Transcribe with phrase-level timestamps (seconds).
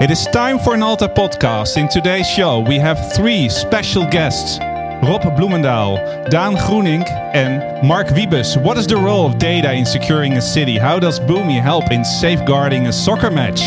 [0.00, 1.76] It is time for an Nalta podcast.
[1.76, 8.60] In today's show, we have three special guests Rob Bloemendal, Daan Groenink, and Mark Wiebes.
[8.60, 10.78] What is the role of data in securing a city?
[10.78, 13.60] How does Boomi help in safeguarding a soccer match?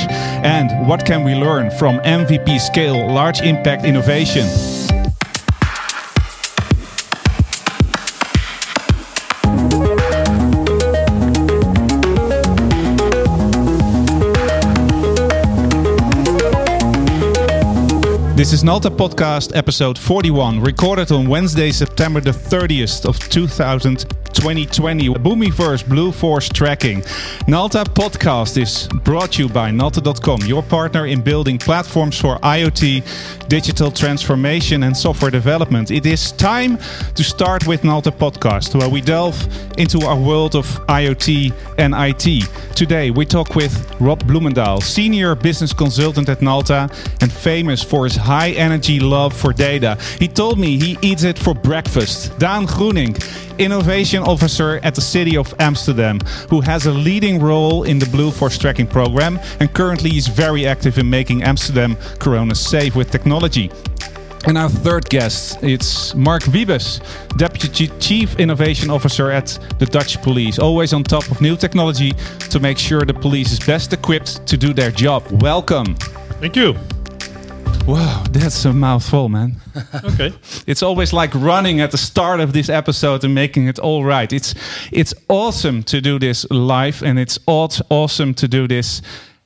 [0.44, 4.48] And what can we learn from MVP scale large impact innovation?
[18.46, 23.18] This is Nalta Podcast episode 41, recorded on Wednesday, September the 30th of
[24.36, 25.10] 2020.
[25.16, 27.04] Boomiverse Blue Force Tracking.
[27.48, 33.48] Nalta Podcast is brought to you by Nalta.com, your partner in building platforms for IoT,
[33.48, 35.92] digital transformation, and software development.
[35.92, 36.78] It is time
[37.16, 39.40] to start with Nalta Podcast, where we delve
[39.78, 42.76] into our world of IoT and IT.
[42.76, 46.90] Today, we talk with Rob Bloemendal, senior business consultant at Nalta
[47.22, 49.98] and famous for his high energy love for data.
[50.20, 52.38] He told me he eats it for breakfast.
[52.38, 53.24] Daan Groenink,
[53.58, 58.32] innovation officer at the city of Amsterdam, who has a leading role in the Blue
[58.32, 63.72] Force tracking program and currently is very active in making Amsterdam corona safe with technology.
[64.48, 67.02] And our third guest, it's Mark Wiebes,
[67.38, 72.12] Deputy Chief Innovation Officer at the Dutch Police, always on top of new technology
[72.52, 75.24] to make sure the police is best equipped to do their job.
[75.42, 75.96] Welcome.
[76.40, 76.76] Thank you.
[77.88, 79.58] Wow, that's a mouthful, man.
[80.04, 80.34] okay.
[80.66, 84.34] It's always like running at the start of this episode and making it all right.
[84.34, 84.56] It's
[84.92, 89.02] it's awesome to do this live, and it's awesome to do this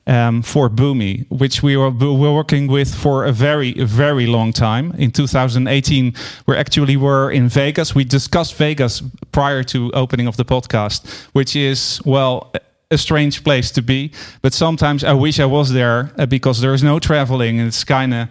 [0.06, 4.92] um, for Boomi, which we were, were working with for a very, very long time.
[4.98, 6.14] In 2018,
[6.46, 7.94] we actually were in Vegas.
[7.94, 12.52] We discussed Vegas prior to opening of the podcast, which is well
[12.90, 14.10] a strange place to be.
[14.42, 18.12] But sometimes I wish I was there uh, because there's no traveling and it's kind
[18.12, 18.28] of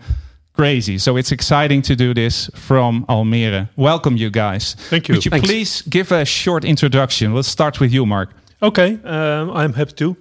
[0.53, 0.97] crazy.
[0.97, 3.69] So it's exciting to do this from Almere.
[3.77, 4.75] Welcome, you guys.
[4.89, 5.15] Thank you.
[5.15, 5.47] Would you Thanks.
[5.47, 7.33] please give a short introduction?
[7.33, 8.29] Let's start with you, Mark.
[8.61, 10.17] Okay, um, I'm happy to.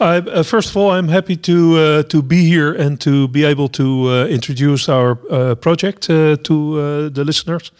[0.00, 3.44] Uh, uh, first of all, I'm happy to uh, to be here and to be
[3.44, 7.70] able to uh, introduce our uh, project uh, to the listeners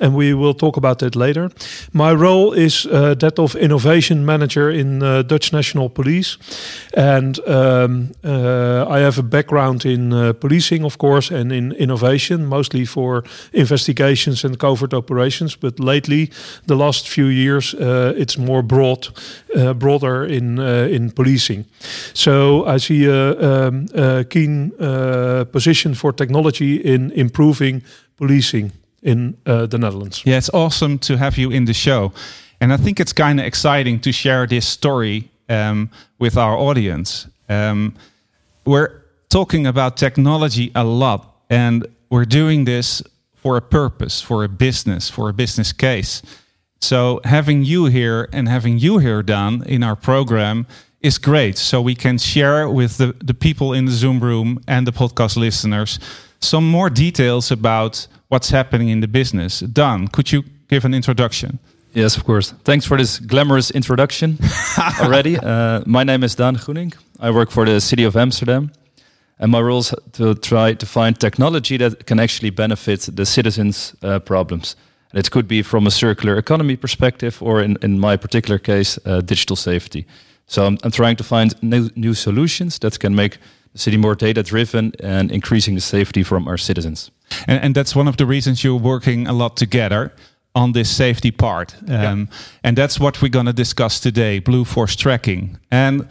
[0.00, 1.50] and we will talk about that later.
[1.92, 6.38] My role is uh, that of innovation manager in uh, Dutch National Police,
[6.94, 12.46] and um, uh, I have a background in uh, policing, of course, and in innovation,
[12.46, 15.56] mostly for investigations and covert operations.
[15.56, 16.30] But lately,
[16.66, 19.08] the last few years, uh, it's more broad,
[19.78, 21.64] broader in in policing.
[22.14, 24.72] So I see a, um, a keen
[25.52, 27.82] position for technology in improving
[28.16, 28.72] policing
[29.08, 30.22] in uh, the Netherlands.
[30.24, 32.12] Yeah, it's awesome to have you in the show.
[32.60, 37.26] And I think it's kind of exciting to share this story um, with our audience.
[37.48, 37.94] Um,
[38.64, 38.90] we're
[39.28, 43.02] talking about technology a lot, and we're doing this
[43.34, 46.22] for a purpose, for a business, for a business case.
[46.80, 50.66] So having you here and having you here, Daan in our program
[51.00, 51.56] is great.
[51.56, 55.36] So we can share with the, the people in the Zoom room and the podcast
[55.36, 55.98] listeners
[56.40, 59.60] some more details about what's happening in the business.
[59.60, 61.58] Dan, could you give an introduction?
[61.94, 62.54] Yes, of course.
[62.64, 64.38] Thanks for this glamorous introduction
[65.00, 65.38] already.
[65.38, 66.94] Uh, my name is Dan Groenink.
[67.18, 68.70] I work for the city of Amsterdam.
[69.40, 73.94] And my role is to try to find technology that can actually benefit the citizens'
[74.02, 74.76] uh, problems.
[75.12, 78.98] And it could be from a circular economy perspective, or in, in my particular case,
[79.06, 80.06] uh, digital safety.
[80.46, 83.38] So I'm, I'm trying to find new, new solutions that can make
[83.74, 87.10] city more data driven and increasing the safety from our citizens.
[87.46, 90.12] And, and that's one of the reasons you're working a lot together
[90.54, 91.74] on this safety part.
[91.82, 92.24] Um, yeah.
[92.64, 95.58] And that's what we're going to discuss today Blue Force tracking.
[95.70, 96.08] And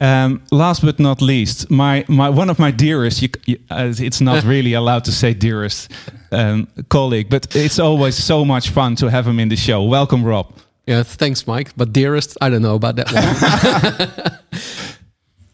[0.00, 4.20] um, last but not least, my, my one of my dearest, you, you, uh, it's
[4.20, 5.90] not really allowed to say dearest
[6.32, 9.82] um, colleague, but it's always so much fun to have him in the show.
[9.82, 10.52] Welcome, Rob.
[10.86, 11.72] Yeah, thanks, Mike.
[11.76, 14.35] But dearest, I don't know about that one.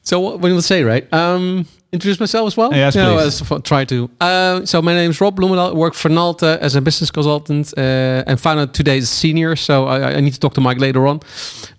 [0.03, 1.11] so what, do you say, right?
[1.13, 2.75] Um, introduce myself as well?
[2.75, 3.51] Yes, no, please.
[3.51, 4.11] Uh, try to.
[4.21, 5.71] Uh, so my name is Rob Bloemendal.
[5.71, 9.55] I work for Nalta as a business consultant uh, and found out today is senior.
[9.55, 11.21] So I, I, need to talk to Mike later on.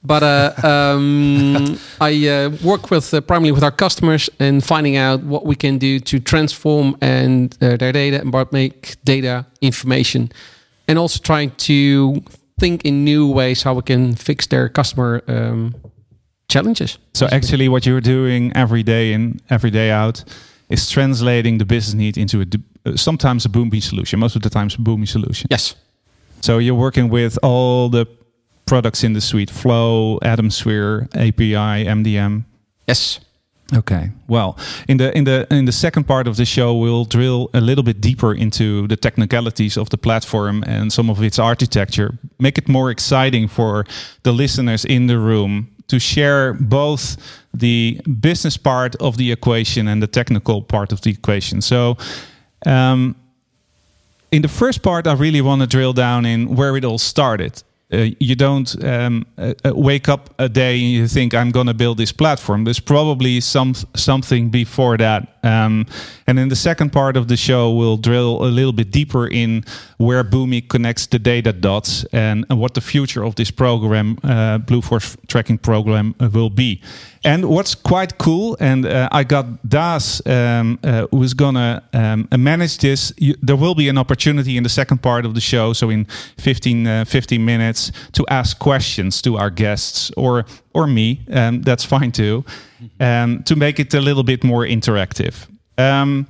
[0.03, 5.24] But uh, um, I uh, work with uh, primarily with our customers and finding out
[5.24, 10.31] what we can do to transform and their data and make data information,
[10.88, 12.24] and also trying to
[12.59, 15.24] think in new ways how we can fix their customer.
[15.27, 15.75] Um,
[16.53, 17.00] challenges.
[17.13, 20.23] So actually, what you're doing every day in, every day out,
[20.69, 22.45] is translating the business need into a
[22.85, 24.19] uh, sometimes a Boomi solution.
[24.19, 25.47] Most of the times, a Boomi solution.
[25.50, 25.75] Yes.
[26.41, 28.05] So you're working with all the
[28.65, 32.44] products in the suite: Flow, Atomsphere, API, MDM.
[32.88, 33.19] Yes.
[33.75, 34.11] Okay.
[34.27, 34.56] Well,
[34.88, 37.83] in the in the in the second part of the show, we'll drill a little
[37.83, 42.11] bit deeper into the technicalities of the platform and some of its architecture.
[42.39, 43.85] Make it more exciting for
[44.23, 47.18] the listeners in the room to share both
[47.54, 51.62] the business part of the equation and the technical part of the equation.
[51.62, 51.98] So.
[52.66, 53.16] Um,
[54.31, 57.62] in the first part, I really want to drill down in where it all started.
[57.94, 61.68] Uh, you don't um, uh, uh, wake up a day and you think I'm going
[61.68, 62.63] to build this platform.
[62.63, 65.32] There's probably some something before that.
[65.44, 65.86] Um,
[66.28, 69.63] and in the second part of the show, we'll drill a little bit deeper in
[69.98, 74.57] where Boomi connects the data dots and, and what the future of this program, uh,
[74.57, 76.81] Blue Force tracking program, uh, will be.
[77.25, 82.80] And what's quite cool, and uh, I got Das, um, uh, who's gonna um, manage
[82.80, 83.13] this.
[83.18, 86.06] You, there will be an opportunity in the second part of the show, so in
[86.38, 91.22] 15, uh, 15 minutes, to ask questions to our guests or or me.
[91.31, 92.44] Um, that's fine too,
[93.00, 95.47] um, to make it a little bit more interactive.
[95.77, 96.27] Um,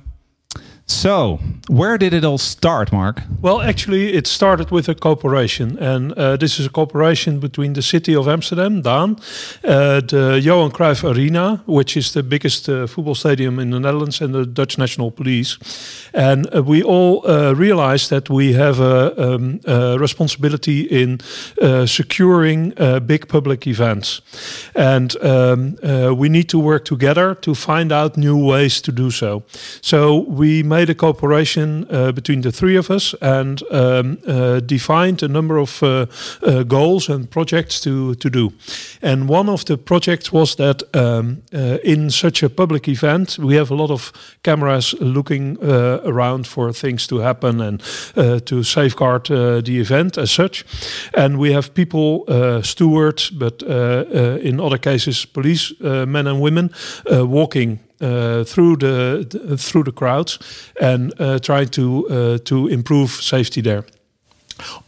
[0.86, 1.38] so,
[1.68, 3.22] where did it all start, Mark?
[3.40, 7.80] Well, actually, it started with a cooperation, and uh, this is a cooperation between the
[7.80, 9.16] city of Amsterdam, Daan,
[9.64, 14.20] uh, the Johan Cruyff Arena, which is the biggest uh, football stadium in the Netherlands,
[14.20, 15.58] and the Dutch National Police.
[16.12, 21.20] And uh, we all uh, realized that we have a, um, a responsibility in
[21.62, 22.74] uh, securing
[23.06, 24.20] big public events,
[24.74, 25.78] and um,
[26.18, 29.44] we need to work together to find out new ways to do so.
[29.80, 35.22] So we made a cooperation uh, between the three of us and um, uh, defined
[35.22, 36.06] a number of uh,
[36.42, 38.52] uh goals and projects to, to do.
[39.02, 43.56] And one of the projects was that um, uh, in such a public event, we
[43.56, 44.12] have a lot of
[44.42, 45.58] cameras looking
[46.04, 47.80] around for things to happen and
[48.46, 49.26] to safeguard
[49.64, 50.64] the event as such.
[51.14, 52.24] And we have people,
[52.62, 53.62] stewards, but
[54.42, 56.70] in other cases, police men and women
[57.10, 60.38] walking through the, the, through the crowds
[60.80, 63.84] and uh, try to uh, to improve safety there.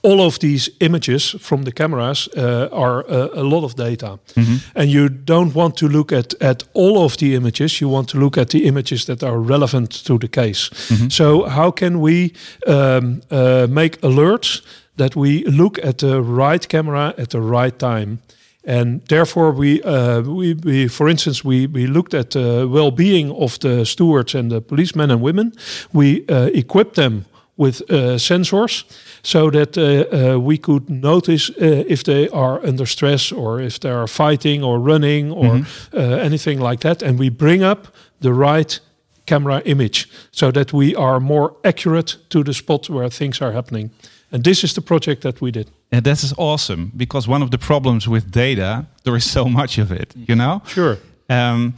[0.02, 4.56] All of these images from the cameras uh, are a lot of data, mm-hmm.
[4.74, 7.80] and you don't want to look at at all of the images.
[7.80, 10.70] You want to look at the images that are relevant to the case.
[10.88, 11.08] Mm-hmm.
[11.08, 12.32] So how can we
[12.66, 14.62] um, uh, make alerts
[14.96, 18.18] that we look at the right camera at the right time?
[18.66, 23.58] And therefore, we, uh, we, we, for instance, we, we looked at the well-being of
[23.60, 25.52] the stewards and the policemen and women.
[25.92, 27.26] We uh, equipped them
[27.56, 28.84] with uh, sensors
[29.22, 33.78] so that uh, uh, we could notice uh, if they are under stress or if
[33.78, 36.24] they are fighting or running or mm -hmm.
[36.24, 37.02] anything like that.
[37.02, 37.86] And we bring up
[38.20, 38.80] the right
[39.24, 43.90] camera image so that we are more accurate to the spot where things are happening.
[44.32, 45.70] And this is the project that we did.
[45.92, 49.78] And this is awesome because one of the problems with data, there is so much
[49.78, 50.62] of it, you know?
[50.66, 50.98] Sure.
[51.28, 51.74] Um,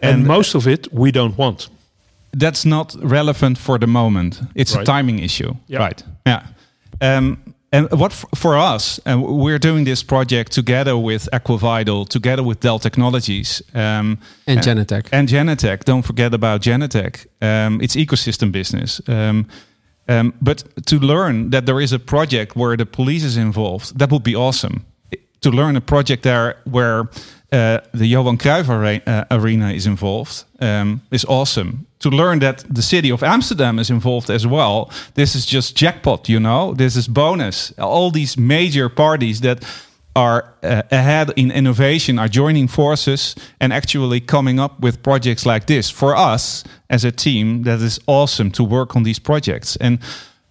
[0.00, 1.68] and, and, most of it we don't want.
[2.32, 4.40] That's not relevant for the moment.
[4.54, 4.82] It's right.
[4.82, 5.54] a timing issue.
[5.68, 6.02] Right.
[6.26, 6.46] Yeah.
[7.00, 7.38] Um,
[7.72, 12.80] and what for us, and we're doing this project together with Equivital, together with Dell
[12.80, 15.08] Technologies, um, and Genetec.
[15.12, 15.84] And Genetec.
[15.84, 17.26] Don't forget about Genetec.
[17.40, 19.00] Um, it's ecosystem business.
[19.06, 19.46] Um,
[20.10, 24.10] um, but to learn that there is a project where the police is involved, that
[24.10, 24.84] would be awesome.
[25.42, 27.08] To learn a project there where
[27.52, 31.86] uh, the Johan Cruyff uh, Arena is involved um, is awesome.
[32.00, 36.28] To learn that the city of Amsterdam is involved as well, this is just jackpot,
[36.28, 36.74] you know.
[36.74, 37.72] This is bonus.
[37.78, 39.64] All these major parties that
[40.14, 45.66] are uh, ahead in innovation are joining forces and actually coming up with projects like
[45.66, 45.90] this.
[45.90, 49.76] For us as a team, that is awesome to work on these projects.
[49.76, 49.98] And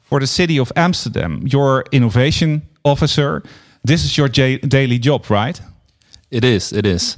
[0.01, 3.43] for the city of Amsterdam, your innovation officer,
[3.83, 5.61] this is your daily job, right?
[6.31, 6.73] It is.
[6.73, 7.17] It is.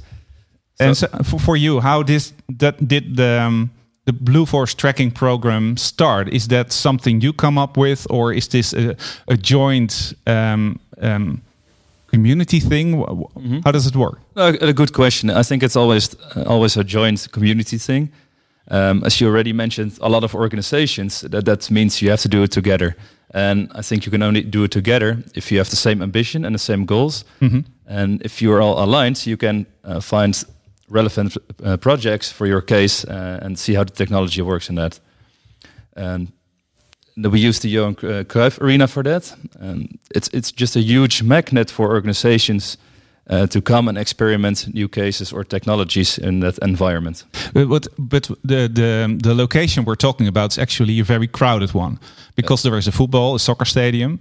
[0.80, 3.70] And so for, for you, how this that did the um,
[4.04, 6.28] the Blue Force tracking program start?
[6.28, 8.96] Is that something you come up with, or is this a,
[9.28, 11.40] a joint um, um,
[12.12, 12.96] community thing?
[12.96, 13.60] Mm-hmm.
[13.64, 14.18] How does it work?
[14.68, 15.30] a good question.
[15.30, 16.16] I think it's always
[16.46, 18.12] always a joint community thing.
[18.70, 22.28] Um, as you already mentioned, a lot of organizations that that means you have to
[22.28, 22.94] do it together.
[23.34, 26.44] And I think you can only do it together if you have the same ambition
[26.44, 27.24] and the same goals.
[27.40, 27.60] Mm-hmm.
[27.86, 30.44] And if you're all aligned, you can uh, find
[30.88, 35.00] relevant uh, projects for your case uh, and see how the technology works in that.
[35.96, 36.32] And
[37.16, 39.34] we use the Johan uh, Cruyff Arena for that.
[39.60, 42.78] Um, it's it's just a huge magnet for organizations
[43.30, 47.24] uh, to come and experiment new cases or technologies in that environment.
[47.54, 51.98] But but the the the location we're talking about is actually a very crowded one
[52.34, 54.18] because there is a football, a soccer stadium.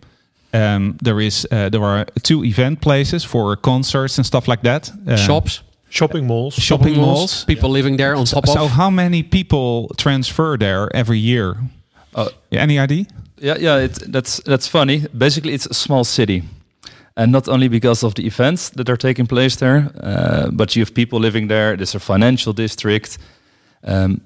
[0.53, 4.91] Um, there is uh, there are two event places for concerts and stuff like that.
[5.07, 5.62] Uh, shops.
[5.89, 6.53] Shopping malls.
[6.53, 7.43] shopping malls.
[7.45, 8.71] people living there on top So of.
[8.71, 11.55] how many people transfer there every year?
[12.15, 13.06] Uh, Any idea?
[13.41, 15.06] Yeah, yeah, it, that's that's funny.
[15.18, 16.44] Basically, it's a small city,
[17.15, 20.82] and not only because of the events that are taking place there, uh, but you
[20.84, 21.75] have people living there.
[21.75, 23.18] There's a financial district,
[23.84, 24.22] um,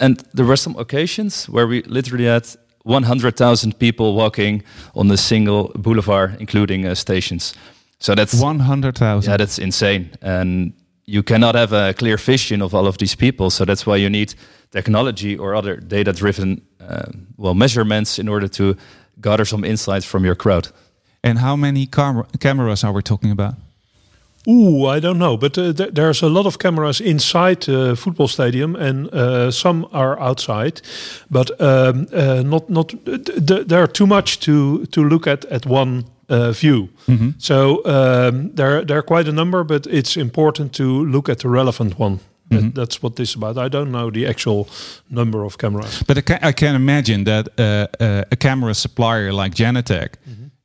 [0.00, 2.46] and there were some occasions where we literally had
[2.84, 4.62] 100,000 people walking
[4.94, 7.54] on a single boulevard, including uh, stations.
[7.98, 9.30] So that's One hundred thousand.
[9.30, 10.72] yeah, that's insane, and
[11.12, 13.50] you cannot have a clear vision of all of these people.
[13.50, 14.34] So that's why you need
[14.70, 18.74] technology or other data-driven, uh, well, measurements in order to
[19.20, 20.68] gather some insights from your crowd.
[21.22, 23.54] And how many cam- cameras are we talking about?
[24.48, 28.28] Ooh, I don't know, but uh, th- there's a lot of cameras inside the football
[28.28, 30.80] stadium, and uh, some are outside,
[31.30, 32.88] but um, uh, not not.
[32.88, 36.88] Th- th- there are too much to to look at at one uh, view.
[37.38, 41.48] So um, there there are quite a number, but it's important to look at the
[41.48, 42.18] relevant one.
[42.50, 43.56] That, that's what this is about.
[43.56, 44.66] I don't know the actual
[45.08, 46.02] number of cameras.
[46.06, 50.08] But I can, I can imagine that uh, uh, a camera supplier like Genetec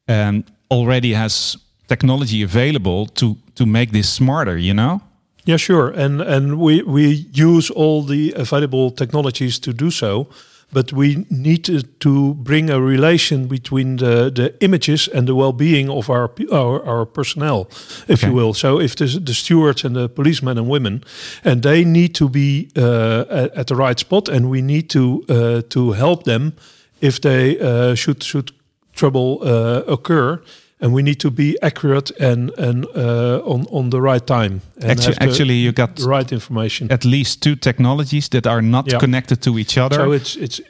[0.08, 1.58] um, already has
[1.88, 4.58] technology available to to make this smarter.
[4.58, 5.02] You know.
[5.46, 5.94] Yeah, sure.
[5.96, 10.28] And and we we use all the available technologies to do so,
[10.74, 15.90] but we need to, to bring a relation between the, the images and the well-being
[15.90, 17.68] of our our, our personnel,
[18.08, 18.28] if Okay.
[18.28, 18.54] you will.
[18.54, 21.04] So if the the stewards and the policemen and women,
[21.44, 25.24] and they need to be uh, at, at the right spot, and we need to
[25.30, 26.52] uh, to help them
[27.00, 28.52] if they uh, should should
[28.94, 30.40] trouble uh, occur.
[30.80, 34.62] And we need to be accurate and and uh, on on the right time.
[34.82, 36.92] And Actually, have actually, you got the right information.
[36.92, 39.00] at least two technologies that are not Yeah.
[39.00, 40.62] connected to each other, So it's it's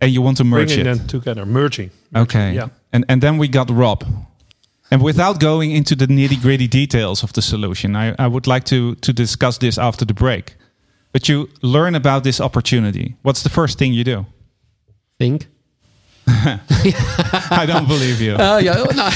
[0.00, 0.98] and you want to merge bringing it.
[0.98, 1.90] them together, merging.
[2.14, 2.54] Okay.
[2.54, 2.68] Yeah.
[2.92, 4.04] And and then we got Rob.
[4.90, 8.64] And without going into the nitty gritty details of the solution, I, I would like
[8.64, 10.54] to to discuss this after the break.
[11.12, 13.14] But you learn about this opportunity.
[13.22, 14.24] What's the first thing you do?
[15.18, 15.46] think.
[16.28, 18.34] I don't believe you.
[18.34, 19.08] Uh, yeah, no,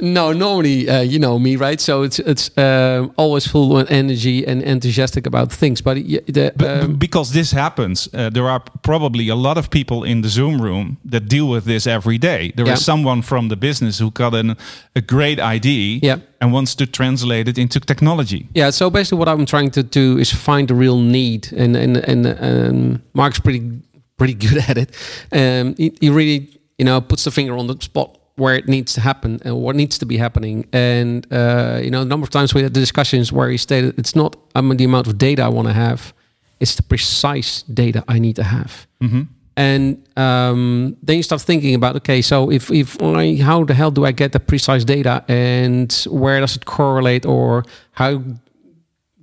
[0.00, 0.32] no.
[0.32, 1.80] Normally, uh, you know me, right?
[1.80, 5.82] So it's it's um always full of energy and enthusiastic about things.
[5.82, 10.22] But the um, because this happens, uh, there are probably a lot of people in
[10.22, 12.52] the Zoom room that deal with this every day.
[12.56, 12.84] There is Yeah.
[12.84, 14.56] someone from the business who got an,
[14.96, 16.16] a great idea Yeah.
[16.40, 18.46] and wants to translate it into technology.
[18.56, 18.70] yeah.
[18.72, 22.26] So basically, what I'm trying to do is find the real need, and and and
[22.26, 23.62] um, Mark's pretty
[24.18, 24.90] pretty good at it.
[25.32, 28.92] Um, he, he really, you know, puts the finger on the spot where it needs
[28.94, 30.66] to happen and what needs to be happening.
[30.72, 33.98] And uh, you know, a number of times we had the discussions where he stated
[33.98, 36.12] it's not um, the amount of data I want to have;
[36.60, 38.86] it's the precise data I need to have.
[39.56, 43.90] And um, then you start thinking about okay, so if if I how the hell
[43.90, 48.22] do I get the precise data and where does it correlate or how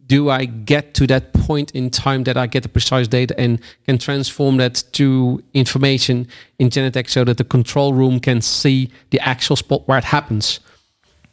[0.07, 3.59] do I get to that point in time that I get the precise data and
[3.85, 6.27] can transform that to information
[6.59, 10.59] in Genetec so that the control room can see the actual spot where it happens.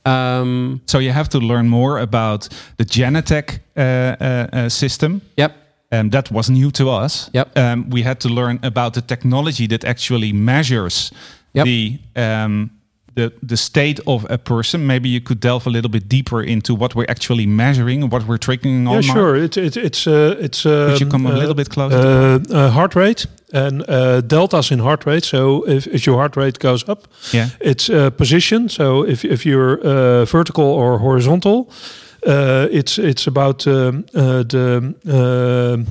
[0.05, 5.21] Um, So you have to learn more about the Genetec uh, uh, uh, system.
[5.37, 5.53] yep.
[5.93, 7.29] Um, that was new to us.
[7.35, 7.59] Yep.
[7.59, 11.13] Um, we had to learn about the technology that actually measures
[11.55, 11.65] Yep.
[11.67, 12.71] the um,
[13.15, 14.87] the the state of a person.
[14.87, 18.39] Maybe you could delve a little bit deeper into what we're actually measuring, what we're
[18.39, 19.03] tracking on.
[19.03, 19.37] Yeah, sure.
[19.45, 20.65] It, it, it's uh, it's.
[20.65, 24.71] Um, Could you come a little bit closer Uh, uh, heart rate and uh, deltas
[24.71, 25.25] in heart rate.
[25.25, 26.99] So if, if your heart rate goes up,
[27.33, 27.49] Yeah.
[27.61, 28.69] it's uh, position.
[28.69, 31.67] So if if you're uh, vertical or horizontal.
[32.27, 35.85] Uh, it's it's about um, uh, the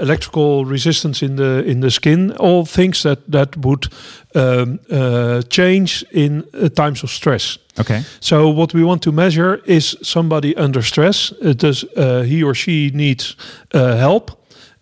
[0.00, 2.32] electrical resistance in the in the skin.
[2.38, 3.88] All things that that would
[4.34, 7.58] um, uh, change in uh, times of stress.
[7.80, 8.02] Okay.
[8.20, 11.32] So what we want to measure is somebody under stress.
[11.56, 13.36] Does uh, he or she needs
[13.74, 14.30] uh, help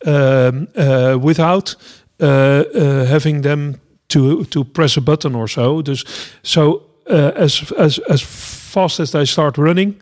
[0.07, 1.77] um, uh, without
[2.21, 5.83] uh, uh, having them to to press a button or so?
[5.83, 6.05] Dus,
[6.43, 9.95] so uh, as as as fast as they start running.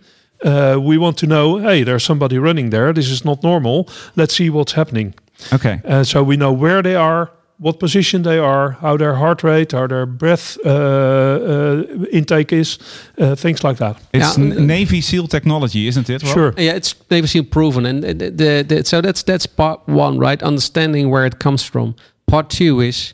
[0.44, 2.92] Uh, we want to know, hey, there's somebody running there.
[2.92, 3.88] This is not normal.
[4.16, 5.14] Let's see what's happening.
[5.52, 5.80] Okay.
[5.84, 9.72] Uh, so we know where they are, what position they are, how their heart rate,
[9.72, 12.78] how their breath uh, uh, intake is,
[13.18, 13.96] uh, things like that.
[14.12, 16.22] It's Yeah, Navy SEAL technology, isn't it?
[16.22, 16.32] Rob?
[16.32, 16.54] Sure.
[16.56, 20.42] Yeah, it's Navy SEAL proven, and the, the, the, so that's that's part one, right?
[20.42, 21.94] Understanding where it comes from.
[22.26, 23.12] Part two is,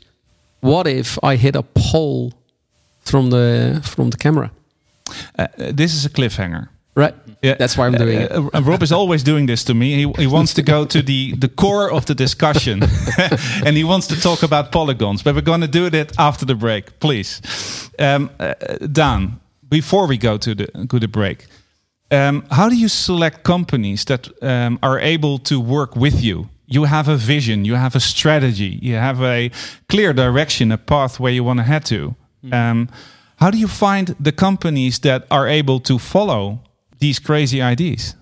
[0.61, 2.31] what if I hit a pole
[3.01, 4.51] from the from the camera?
[5.37, 6.69] Uh, uh, this is a cliffhanger.
[6.97, 7.13] Right.
[7.43, 7.53] Yeah.
[7.59, 8.31] That's why I'm doing it.
[8.31, 9.93] Uh, uh, Rob is always doing this to me.
[9.93, 12.81] He, he wants to go to the, the core of the discussion
[13.65, 16.55] and he wants to talk about polygons, but we're going to do it after the
[16.55, 17.39] break, please.
[17.99, 18.55] Um, uh,
[18.91, 19.39] Dan,
[19.69, 21.45] before we go to the, to the break,
[22.09, 26.47] Um, how do you select companies that um, are able to work with you?
[26.65, 29.51] You have a vision, you have a strategy, you have a
[29.87, 32.15] clear direction, a path where you want to head to.
[32.51, 32.87] Um,
[33.39, 36.59] how do you find the companies that are able to follow
[36.99, 38.15] these crazy ideas?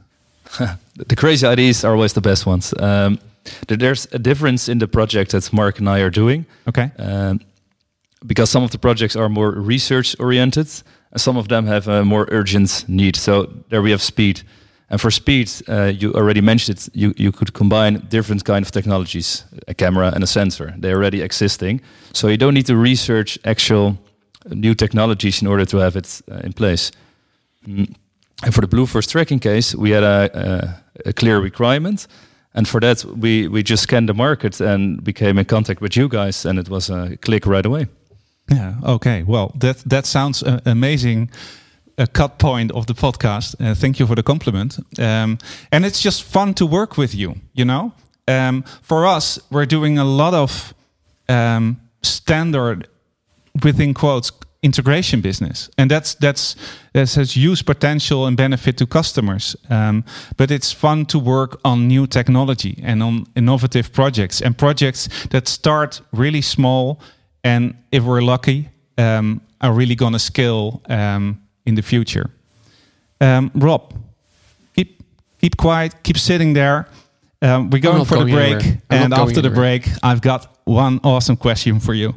[1.07, 2.73] the crazy ideas are always the best ones.
[2.79, 3.19] Um,
[3.67, 6.45] there's a difference in the project that Mark and I are doing.
[6.67, 6.91] Okay.
[6.97, 7.39] Um,
[8.25, 10.67] because some of the projects are more research oriented
[11.11, 13.15] and some of them have a more urgent need.
[13.15, 14.41] So there we have speed.
[14.89, 18.71] And for speed, uh, you already mentioned it, you, you could combine different kind of
[18.71, 20.73] technologies, a camera and a sensor.
[20.77, 21.81] They're already existing.
[22.13, 23.97] So you don't need to research actual
[24.49, 26.91] new technologies in order to have it uh, in place.
[27.67, 27.95] Mm.
[28.43, 32.07] And for the Blue Force tracking case, we had a, a, a clear requirement.
[32.53, 36.07] And for that, we, we just scanned the market and became in contact with you
[36.07, 37.87] guys, and it was a click right away.
[38.51, 38.75] Yeah.
[38.83, 39.23] Okay.
[39.23, 41.31] Well, that that sounds uh, amazing.
[41.97, 43.55] A cut point of the podcast.
[43.59, 44.77] Uh, thank you for the compliment.
[44.99, 45.37] Um,
[45.71, 47.35] and it's just fun to work with you.
[47.53, 47.93] You know,
[48.27, 50.73] um, for us, we're doing a lot of
[51.29, 52.87] um, standard,
[53.63, 54.31] within quotes,
[54.65, 56.55] integration business, and that's that's
[56.93, 59.55] that has huge potential and benefit to customers.
[59.69, 60.03] Um,
[60.35, 65.47] but it's fun to work on new technology and on innovative projects and projects that
[65.47, 66.99] start really small
[67.45, 72.31] and if we're lucky, um, are really going to scale um, in the future.
[73.21, 73.93] Um, Rob,
[74.75, 75.03] keep
[75.39, 76.87] keep quiet, keep sitting there.
[77.41, 81.79] Um, we're going for the break, and after the break, I've got one awesome question
[81.79, 82.15] for you.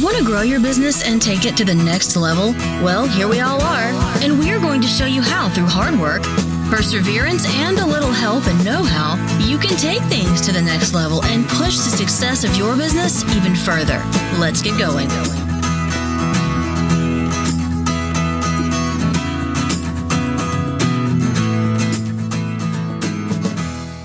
[0.00, 2.52] Want to grow your business and take it to the next level?
[2.84, 3.90] Well, here we all are,
[4.22, 6.22] and we're going to show you how through hard work,
[6.70, 10.94] perseverance, and a little help and know how, you can take things to the next
[10.94, 14.00] level and push the success of your business even further.
[14.38, 15.08] Let's get going.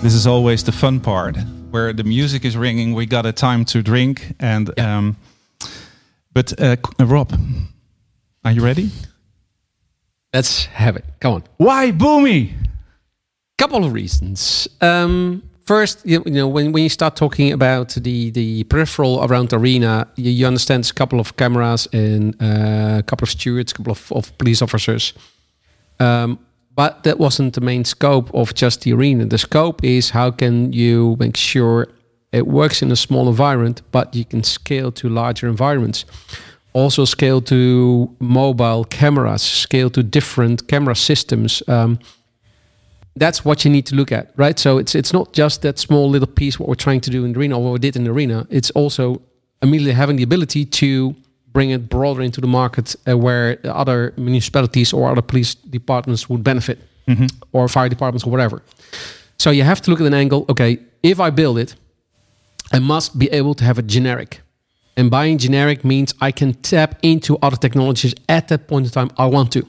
[0.02, 1.38] This is always the fun part,
[1.70, 2.96] where the music is ringing.
[2.96, 5.18] We got a time to drink, and um,
[6.34, 7.34] but uh, Rob,
[8.44, 8.90] are you ready?
[10.34, 11.06] Let's have it.
[11.20, 11.44] Come on.
[11.58, 12.54] Why Boomi?
[13.64, 14.68] couple of reasons.
[14.82, 19.58] Um, first, you, know, when, when you start talking about the, the peripheral around the
[19.58, 23.72] arena, you, you understand there's a couple of cameras and uh, a couple of stewards,
[23.72, 25.14] a couple of, of police officers.
[26.00, 26.40] Um,
[26.76, 29.26] but that wasn't the main scope of just the arena.
[29.26, 31.88] The scope is how can you make sure
[32.34, 36.06] it works in a small environment, but you can scale to larger environments.
[36.74, 41.62] Also, scale to mobile cameras, scale to different camera systems.
[41.68, 42.00] Um,
[43.16, 44.58] that's what you need to look at, right?
[44.58, 47.34] So it's it's not just that small little piece what we're trying to do in
[47.34, 48.48] the arena or what we did in the arena.
[48.50, 49.22] It's also
[49.62, 51.16] immediately having the ability to
[51.54, 56.44] bring it broader into the market uh, where other municipalities or other police departments would
[56.44, 56.80] benefit,
[57.52, 58.64] or fire departments or whatever.
[59.38, 60.46] So you have to look at an angle.
[60.50, 61.76] Okay, if I build it,
[62.74, 64.42] I must be able to have a generic.
[64.98, 69.12] And buying generic means I can tap into other technologies at that point in time
[69.18, 69.66] I want to.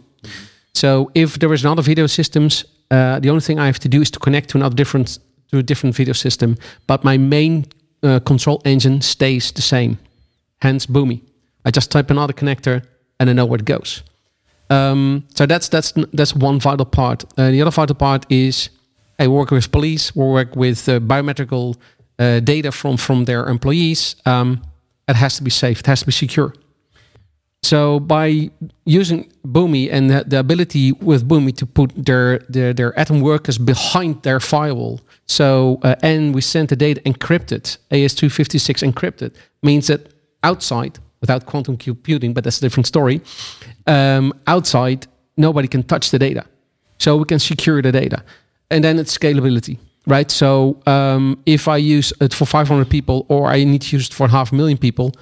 [0.74, 4.00] So if there is another video systems, uh, the only thing I have to do
[4.00, 5.18] is to connect to another different
[5.50, 6.56] to a different video system.
[6.86, 7.66] But my main
[8.02, 9.98] uh, control engine stays the same.
[10.60, 11.20] Hence Boomi.
[11.64, 12.82] I just type another connector
[13.20, 14.02] and I know where it goes.
[14.70, 17.24] Um, so that's that's that's one vital part.
[17.38, 18.70] Uh, the other vital part is
[19.18, 20.14] I work with police.
[20.16, 21.76] We work with uh, biometrical
[22.18, 24.16] uh, data from from their employees.
[24.26, 24.62] Um,
[25.08, 25.80] it has to be safe.
[25.80, 26.52] It has to be secure.
[27.64, 28.50] So by
[28.84, 33.56] using Boomi and the, the ability with Boomi to put their, their their Atom workers
[33.56, 40.00] behind their firewall, so uh, and we send the data encrypted, AS256 encrypted, means that
[40.42, 43.22] outside, without quantum computing, but that's a different story.
[43.86, 45.06] Um, outside,
[45.38, 46.44] nobody can touch the data,
[46.98, 48.22] so we can secure the data,
[48.70, 50.30] and then it's scalability, right?
[50.30, 54.14] So um, if I use it for 500 people, or I need to use it
[54.14, 55.14] for half a million people,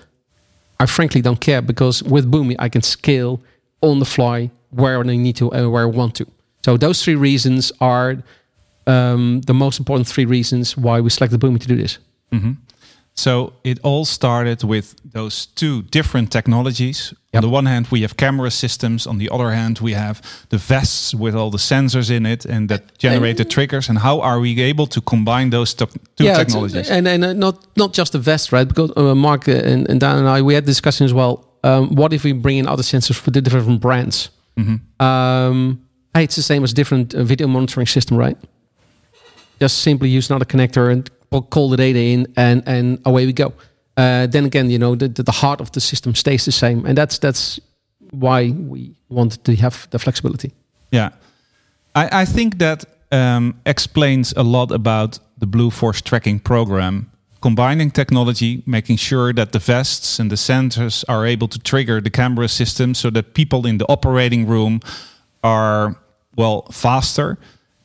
[0.80, 3.40] I frankly don't care because with Boomi I can scale
[3.80, 6.26] on the fly where I need to and where I want to.
[6.64, 8.22] So those three reasons are
[8.86, 11.98] um, the most important three reasons why we selected Boomi to do this.
[13.14, 17.14] So it all started with those two different technologies.
[17.34, 19.06] On the one hand, we have camera systems.
[19.06, 22.68] On the other hand, we have the vests with all the sensors in it and
[22.68, 23.88] that generate the triggers.
[23.88, 25.86] And how are we able to combine those two
[26.20, 26.90] it's- technologies?
[26.90, 28.68] and and uh, not not just the vest, right?
[28.68, 31.48] Because uh, Mark uh, and, and Dan and I we had discussions as well.
[31.64, 34.30] Um, what if we bring in other sensors for the different brands?
[35.00, 35.78] Um,
[36.14, 38.36] hey, it's the same as different uh, video monitoring system, right?
[39.60, 43.32] Just simply use another connector and pull- call the data in, and and away we
[43.32, 43.52] go.
[43.96, 46.96] Uh, then again, you know, the, the heart of the system stays the same, and
[46.96, 47.60] that's that's
[48.10, 50.52] why we wanted to have the flexibility.
[50.90, 51.10] Yeah,
[51.94, 57.10] I, I think that um, explains a lot about the Blue Force tracking program.
[57.40, 62.10] Combining technology, making sure that the vests and the sensors are able to trigger the
[62.10, 64.80] camera system so that people in the operating room
[65.42, 65.96] are,
[66.36, 67.36] well, faster.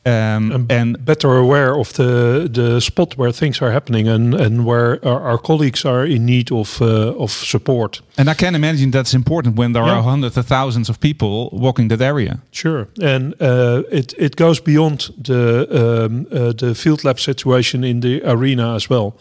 [0.08, 4.64] Um, and, and better aware of the the spot where things are happening and and
[4.64, 8.02] where our, our colleagues are in need of uh, of support.
[8.16, 9.96] And I can imagine that's important when there Yeah.
[9.98, 12.38] are hundreds of thousands of people walking that area.
[12.50, 18.00] Sure, and uh, it it goes beyond the um, uh, the field lab situation in
[18.00, 19.12] the arena as well,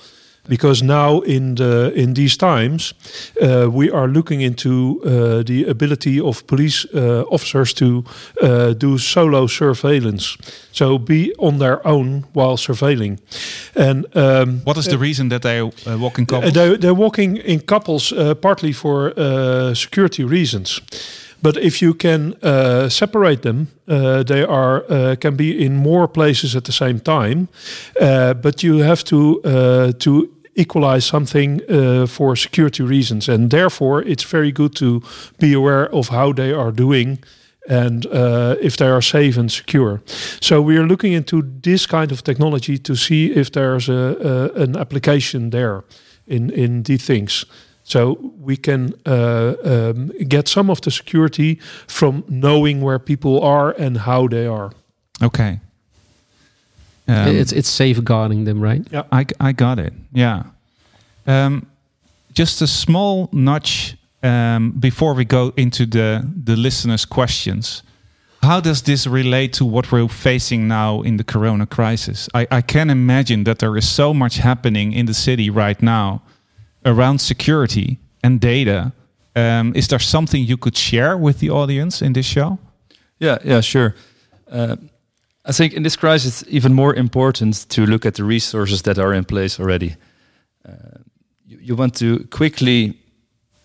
[0.48, 2.94] because now in the in these times,
[3.42, 8.04] uh, we are looking into uh, the ability of police uh, officers to
[8.42, 10.38] uh, do solo surveillance,
[10.72, 13.18] so be on their own while surveilling,
[13.76, 16.54] and um, What is the reason that they uh, walk in uh, couples?
[16.54, 20.82] they, they're walking in couples uh, partly for uh, security reasons.
[21.40, 26.08] But if you can uh, separate them, uh, they are uh, can be in more
[26.08, 27.48] places at the same time.
[28.02, 34.02] Uh, but you have to uh, to equalize something uh, for security reasons, and therefore
[34.02, 35.02] it's very good to
[35.40, 37.20] be aware of how they are doing
[37.70, 40.02] and uh, if they are safe and secure.
[40.42, 44.64] So we are looking into this kind of technology to see if there's a, a
[44.64, 45.84] an application there
[46.26, 47.46] in in these things.
[47.84, 53.72] So we can uh, um, get some of the security from knowing where people are
[53.78, 54.72] and how they are.
[55.22, 55.60] okay.
[57.08, 58.86] Um, it's it's safeguarding them, right?
[58.92, 59.94] Yeah, I, I got it.
[60.12, 60.44] Yeah.
[61.26, 61.68] Um,
[62.34, 67.84] just a small nudge um, before we go into the, the listeners' questions.
[68.44, 72.30] How does this relate to what we're facing now in the corona crisis?
[72.34, 76.22] I, I can imagine that there is so much happening in the city right now
[76.86, 78.92] around security and data.
[79.36, 82.60] Um, is there something you could share with the audience in this show?
[83.20, 83.96] Yeah, yeah, sure.
[84.50, 84.76] Uh,
[85.50, 89.00] I think in this crisis, it's even more important to look at the resources that
[89.00, 89.96] are in place already.
[90.68, 91.00] Uh,
[91.46, 93.00] you, you want to quickly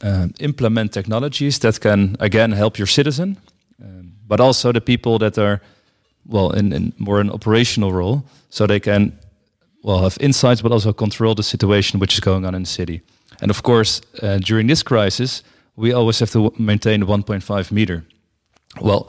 [0.02, 3.36] um, implement technologies that can again help your citizen,
[3.82, 5.60] um, but also the people that are
[6.24, 9.18] well in, in more an operational role, so they can
[9.82, 13.00] well have insights, but also control the situation which is going on in the city.
[13.40, 15.42] And of course, uh, during this crisis,
[15.74, 18.04] we always have to maintain 1.5 meter.
[18.80, 19.08] Well,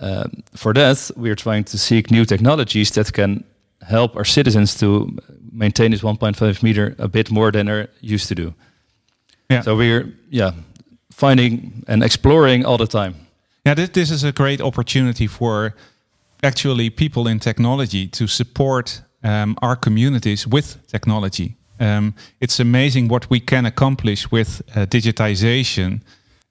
[0.00, 3.44] um, for that, we are trying to seek new technologies that can
[3.82, 5.16] help our citizens to
[5.52, 8.54] maintain this 1.5 meter a bit more than they're used to do.
[9.50, 9.62] Yeah.
[9.62, 10.52] So we're yeah
[11.10, 13.14] finding and exploring all the time.
[13.66, 15.74] Yeah, this, this is a great opportunity for
[16.42, 21.56] actually people in technology to support um, our communities with technology.
[21.78, 26.00] Um, it's amazing what we can accomplish with uh, digitization.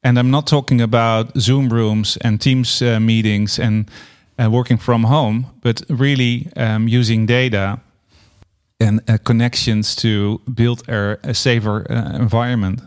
[0.01, 3.89] And I'm not talking about Zoom rooms and Teams uh, meetings and
[4.37, 7.79] uh, working from home, but really um, using data
[8.79, 12.81] and uh, connections to build a, a safer uh, environment.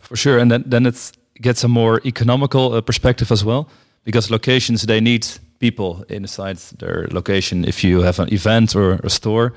[0.00, 3.68] For sure, and then then it gets a more economical uh, perspective as well,
[4.04, 5.26] because locations they need
[5.58, 7.64] people inside their location.
[7.64, 9.52] If you have an event or a store,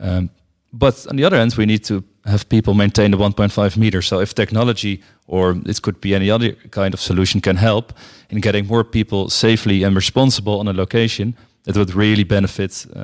[0.00, 0.28] um,
[0.78, 4.02] but on the other hand, we need to have people maintain the 1.5 meter.
[4.02, 7.92] So if technology or it could be any other kind of solution can help
[8.30, 13.00] in getting more people safely and responsible on a location, it would really benefit, uh,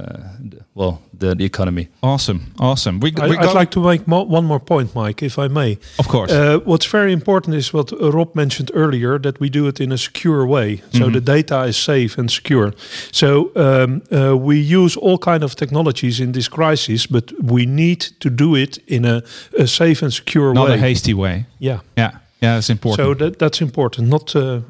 [0.51, 1.88] the, well, the, the economy.
[2.03, 3.01] Awesome, awesome.
[3.01, 5.79] We, I, we I'd like to make mo- one more point, Mike, if I may.
[5.99, 6.31] of course.
[6.31, 9.92] Uh, what's very important is what uh, Rob mentioned earlier that we do it in
[9.92, 10.83] a secure way.
[10.92, 11.12] So Mhm.
[11.12, 12.73] the data is safe and secure.
[13.12, 18.01] So um, uh, we use all kind of technologies in this crisis, but we need
[18.18, 19.23] to do it in a,
[19.59, 20.70] a safe and secure not way.
[20.70, 21.44] Not a hasty way.
[21.59, 21.81] yeah.
[21.96, 22.11] Yeah,
[22.42, 23.07] yeah, that's important.
[23.07, 24.09] So that, that's important.
[24.09, 24.61] Not uh, uh,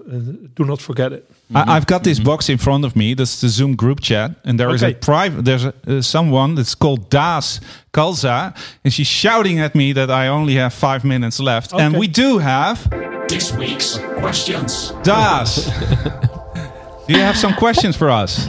[0.54, 1.24] do not forget it.
[1.54, 3.14] I, I've got this box in front of me.
[3.14, 5.44] That's the Zoom group chat, and there is a private.
[5.44, 7.60] There's a, uh, someone that's called Das
[7.92, 12.06] Kalza, and she's shouting at me that I only have five minutes left, and we
[12.06, 12.88] do have
[13.28, 14.92] This week's questions.
[15.02, 15.66] Das.
[17.06, 18.48] do you have some questions for us?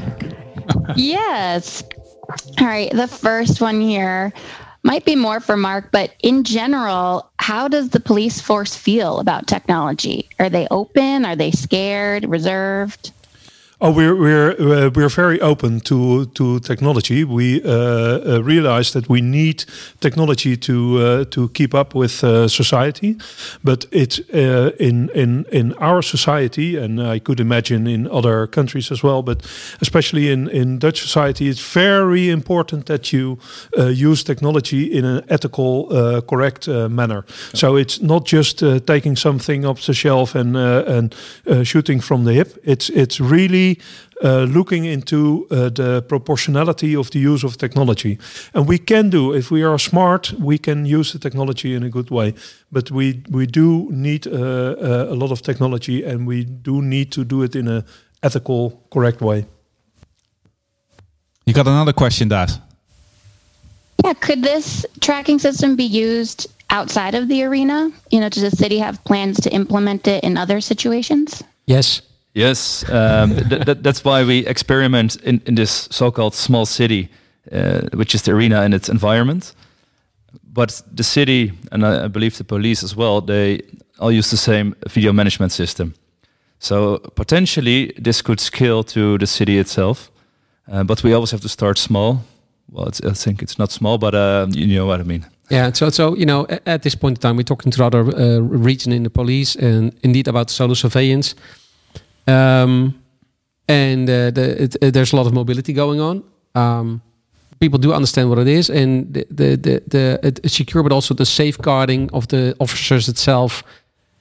[0.96, 1.84] Yes.
[2.60, 2.92] All right.
[2.92, 4.32] The first one here
[4.84, 9.48] might be more for Mark, but in general, how does the police force feel about
[9.48, 10.28] technology?
[10.40, 11.26] Are they open?
[11.26, 12.26] Are they scared?
[12.28, 13.12] Reserved?
[13.84, 17.24] Oh, we're we're uh, we're very open to to technology.
[17.24, 19.66] We uh, uh, realize that we need
[20.00, 23.18] technology to uh, to keep up with uh, society,
[23.64, 28.92] but it's uh, in in in our society, and I could imagine in other countries
[28.92, 29.24] as well.
[29.24, 29.48] But
[29.82, 33.40] especially in in Dutch society, it's very important that you
[33.76, 37.24] uh, use technology in an ethical, uh, correct uh, manner.
[37.54, 41.16] So it's not just uh, taking something off the shelf and uh, and
[41.48, 42.58] uh, shooting from the hip.
[42.64, 43.80] It's it's really really
[44.24, 48.18] uh, looking into uh, the proportionality of the use of technology.
[48.54, 51.90] And we can do, if we are smart, we can use the technology in a
[51.90, 52.34] good way.
[52.72, 57.12] But we, we do need uh, uh, a lot of technology and we do need
[57.12, 57.84] to do it in a
[58.24, 59.46] ethical, correct way.
[61.46, 62.60] You got another question, Das?
[64.04, 67.92] Yeah, could this tracking system be used outside of the arena?
[68.10, 71.44] You know, does the city have plans to implement it in other situations?
[71.66, 72.02] Yes.
[72.34, 77.10] Yes, um, th- th- that's why we experiment in, in this so-called small city,
[77.52, 79.54] uh, which is the arena and its environment.
[80.54, 83.62] But the city, and I, I believe the police as well, they
[84.00, 85.94] all use the same video management system.
[86.60, 90.12] So potentially this could scale to the city itself,
[90.72, 92.24] uh, but we always have to start small.
[92.70, 95.26] Well, I think it's not small, but uh, you know what I mean.
[95.50, 98.40] Yeah, so so you know, at this point in time, we're talking to other uh,
[98.40, 101.36] region in the police, and indeed about solo surveillance.
[102.28, 102.96] Um,
[103.68, 106.24] and uh, the, it, it- there's a lot of mobility going on.
[106.56, 107.02] Um,
[107.60, 110.92] people do understand what it is, and the the the, the it, it's secure, but
[110.92, 113.64] also the safeguarding of the officers itself.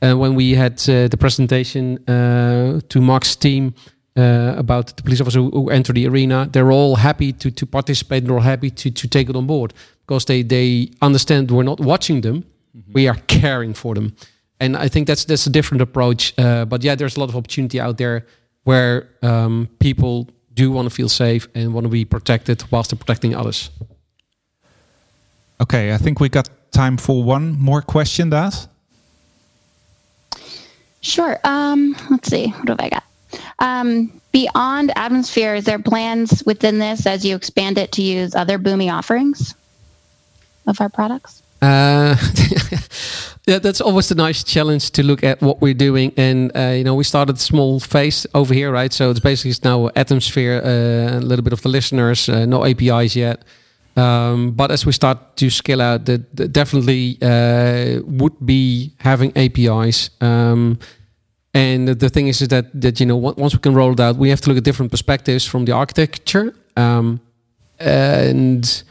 [0.02, 3.74] And when we had uh, the presentation uh, to Mark's team
[4.16, 7.66] uh, about the police officer who, who enter the arena, they're all happy to to
[7.66, 8.24] participate.
[8.24, 9.72] They're all happy to to take it on board
[10.06, 12.44] because they they understand we're not watching them,
[12.94, 14.12] we are caring for them,
[14.60, 16.38] and I think that's that's a different approach.
[16.38, 18.26] Uh, but yeah, there's a lot of opportunity out there
[18.64, 22.98] where um, people do want to feel safe and want to be protected whilst they're
[22.98, 23.70] protecting others.
[25.60, 28.68] Okay, I think we got time for one more question, Das.
[31.00, 31.38] Sure.
[31.44, 32.48] Um, let's see.
[32.48, 33.04] What have I got?
[33.58, 38.58] Um, beyond Atomsphere, is there plans within this as you expand it to use other
[38.58, 39.54] Boomi offerings
[40.66, 41.42] of our products?
[41.62, 42.16] Uh,
[43.46, 46.12] yeah, that's always the nice challenge to look at what we're doing.
[46.16, 48.92] And uh, you know, we started a small phase over here, right?
[48.92, 53.16] So it's basically now Atomsphere, uh, a little bit of the listeners, uh, no APIs
[53.16, 53.44] yet.
[53.96, 59.32] Um, but as we start to scale out, that that definitely uh, would be having
[59.36, 60.10] APIs.
[60.20, 60.78] Um,
[61.52, 64.16] and the thing is, is that that you know once we can roll it out,
[64.16, 66.54] we have to look at different perspectives from the architecture.
[66.76, 67.20] Um,
[67.80, 68.84] and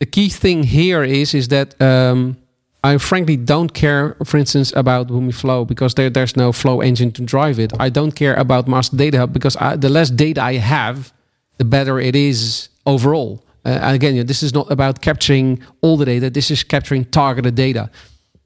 [0.00, 2.36] the key thing here is is that um,
[2.82, 7.12] I frankly don't care, for instance, about Boomi Flow because there, there's no flow engine
[7.12, 7.72] to drive it.
[7.78, 11.12] I don't care about Master Data Hub because I, the less data I have,
[11.58, 13.44] the better it is overall.
[13.66, 16.30] Uh, again, this is not about capturing all the data.
[16.30, 17.90] This is capturing targeted data.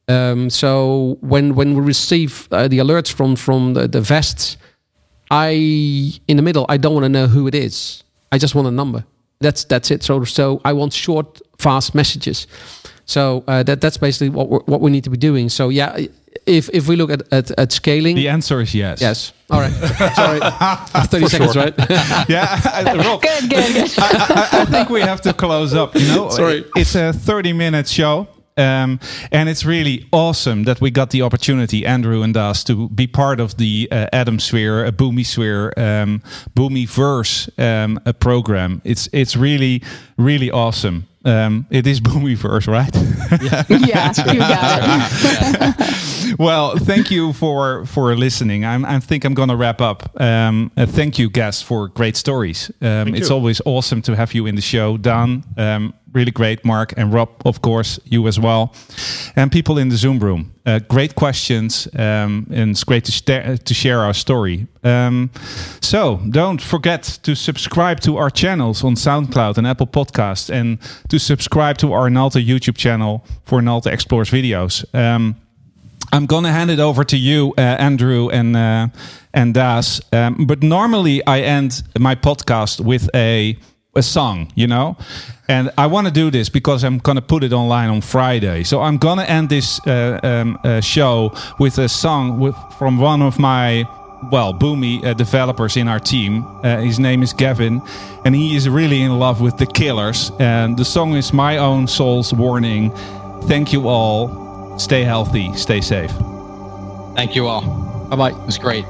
[0.08, 4.56] Um, so when when we receive uh, the alerts from from the, the vests,
[5.30, 5.52] I
[6.26, 8.02] in the middle I don't want to know who it is.
[8.32, 9.04] I just want a number.
[9.40, 10.02] That's that's it.
[10.02, 12.46] So so I want short, fast messages.
[13.06, 15.48] So uh, that that's basically what we're, what we need to be doing.
[15.50, 15.98] So yeah,
[16.46, 19.00] if if we look at at, at scaling, The answer is yes.
[19.00, 19.32] yes.
[19.50, 19.72] All right.
[20.14, 20.40] Sorry,
[21.08, 21.74] thirty seconds, right?
[22.28, 23.90] yeah, I- Rob, Good, good, good.
[23.98, 25.94] I, I think we have to close up.
[25.94, 26.64] You know, Sorry.
[26.76, 28.26] it's a thirty-minute show.
[28.56, 29.00] Um,
[29.32, 33.40] and it's really awesome that we got the opportunity, Andrew and us, to be part
[33.40, 36.22] of the uh, Atomsphere, a Boomi Sphere, um,
[36.54, 38.80] Boomiverse um, a program.
[38.84, 39.82] It's it's really
[40.16, 41.08] really awesome.
[41.24, 42.94] Um, it is Boomiverse, right?
[43.42, 43.64] yeah,
[44.32, 46.36] you got it.
[46.38, 48.64] well, thank you for for listening.
[48.64, 50.20] I'm, I think I'm going to wrap up.
[50.20, 52.70] Um, uh, thank you, guests, for great stories.
[52.80, 53.34] Um, it's you.
[53.34, 55.44] always awesome to have you in the show, Dan.
[55.56, 58.72] Um, really great, Mark and Rob, of course, you as well,
[59.36, 60.52] and people in the Zoom room.
[60.66, 64.66] Uh, great questions, um, and it's great to, to share our story.
[64.82, 65.30] Um,
[65.80, 71.18] so don't forget to subscribe to our channels on SoundCloud and Apple Podcasts, and to
[71.18, 74.84] subscribe to our Nalta YouTube channel for Nalta Explores videos.
[74.94, 75.36] Um,
[76.12, 78.88] I'm gonna hand it over to you, uh, Andrew and uh,
[79.32, 80.00] and Das.
[80.12, 83.58] Um, but normally I end my podcast with a
[83.96, 84.96] a song, you know,
[85.48, 88.64] and I want to do this because I'm gonna put it online on Friday.
[88.64, 93.22] So I'm gonna end this uh, um, uh, show with a song with, from one
[93.22, 93.86] of my
[94.30, 96.44] well Boomi uh, developers in our team.
[96.62, 97.82] Uh, his name is Gavin,
[98.24, 100.30] and he is really in love with the Killers.
[100.38, 102.90] And the song is "My Own Soul's Warning."
[103.46, 104.78] Thank you all.
[104.78, 105.52] Stay healthy.
[105.54, 106.10] Stay safe.
[107.14, 107.62] Thank you all.
[108.08, 108.30] Bye bye.
[108.30, 108.84] It was great.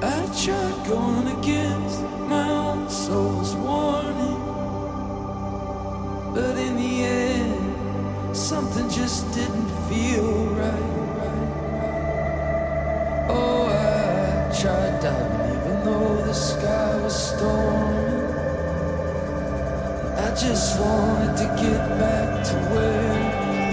[20.16, 23.14] I just wanted to get back to where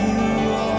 [0.05, 0.70] you are.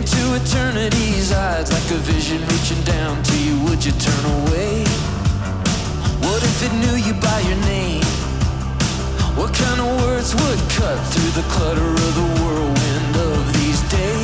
[0.00, 3.54] into eternity's eyes like a vision reaching down to you.
[3.64, 4.84] Would you turn away?
[6.24, 8.04] What if it knew you by your name?
[9.36, 14.19] What kind of words would cut through the clutter of the whirlwind of these days?